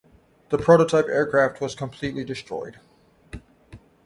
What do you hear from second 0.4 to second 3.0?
The prototype aircraft was completely destroyed.